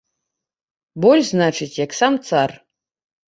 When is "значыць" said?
1.35-1.79